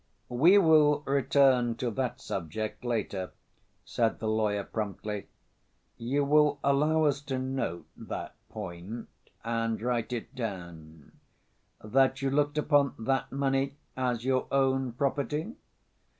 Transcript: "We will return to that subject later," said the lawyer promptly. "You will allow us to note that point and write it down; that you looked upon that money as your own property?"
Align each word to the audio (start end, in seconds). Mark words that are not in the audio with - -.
"We 0.29 0.57
will 0.57 1.01
return 1.01 1.75
to 1.75 1.91
that 1.91 2.19
subject 2.19 2.83
later," 2.83 3.33
said 3.85 4.17
the 4.17 4.27
lawyer 4.27 4.63
promptly. 4.63 5.27
"You 5.99 6.25
will 6.25 6.59
allow 6.63 7.03
us 7.03 7.21
to 7.25 7.37
note 7.37 7.85
that 7.95 8.33
point 8.49 9.09
and 9.43 9.79
write 9.79 10.11
it 10.11 10.33
down; 10.33 11.11
that 11.83 12.19
you 12.23 12.31
looked 12.31 12.57
upon 12.57 12.95
that 12.97 13.31
money 13.31 13.75
as 13.95 14.25
your 14.25 14.47
own 14.49 14.93
property?" 14.93 15.53